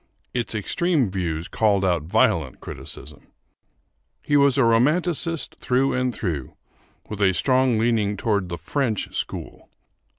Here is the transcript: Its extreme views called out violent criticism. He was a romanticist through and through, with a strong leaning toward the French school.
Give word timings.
Its 0.33 0.55
extreme 0.55 1.11
views 1.11 1.47
called 1.47 1.85
out 1.85 2.01
violent 2.01 2.59
criticism. 2.59 3.27
He 4.23 4.35
was 4.35 4.57
a 4.57 4.63
romanticist 4.63 5.57
through 5.59 5.93
and 5.93 6.11
through, 6.11 6.55
with 7.07 7.21
a 7.21 7.35
strong 7.35 7.77
leaning 7.77 8.17
toward 8.17 8.49
the 8.49 8.57
French 8.57 9.15
school. 9.15 9.69